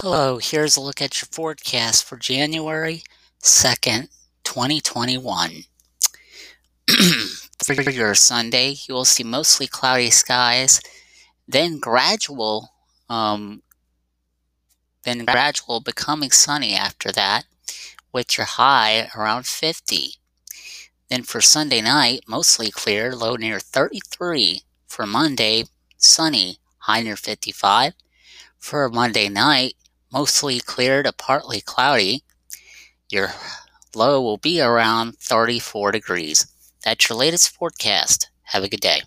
Hello, 0.00 0.38
here's 0.40 0.76
a 0.76 0.80
look 0.80 1.02
at 1.02 1.20
your 1.20 1.26
forecast 1.32 2.04
for 2.04 2.16
January 2.16 3.02
2nd, 3.42 4.08
2021. 4.44 5.64
for 7.66 7.90
your 7.90 8.14
Sunday, 8.14 8.76
you 8.86 8.94
will 8.94 9.04
see 9.04 9.24
mostly 9.24 9.66
cloudy 9.66 10.10
skies, 10.10 10.80
then 11.48 11.80
gradual, 11.80 12.68
um, 13.08 13.62
then 15.02 15.24
gradual 15.24 15.80
becoming 15.80 16.30
sunny 16.30 16.74
after 16.74 17.10
that, 17.10 17.46
with 18.12 18.38
your 18.38 18.46
high 18.46 19.10
around 19.16 19.46
50. 19.46 20.12
Then 21.10 21.24
for 21.24 21.40
Sunday 21.40 21.80
night, 21.80 22.20
mostly 22.28 22.70
clear, 22.70 23.16
low 23.16 23.34
near 23.34 23.58
33. 23.58 24.62
For 24.86 25.06
Monday, 25.06 25.64
sunny, 25.96 26.58
high 26.82 27.02
near 27.02 27.16
55. 27.16 27.94
For 28.60 28.88
Monday 28.88 29.28
night, 29.28 29.74
mostly 30.12 30.60
clear 30.60 31.02
to 31.02 31.12
partly 31.12 31.60
cloudy. 31.60 32.22
Your 33.10 33.32
low 33.94 34.20
will 34.22 34.38
be 34.38 34.60
around 34.60 35.18
34 35.18 35.92
degrees. 35.92 36.46
That's 36.84 37.08
your 37.08 37.18
latest 37.18 37.54
forecast. 37.54 38.30
Have 38.44 38.64
a 38.64 38.68
good 38.68 38.80
day. 38.80 39.02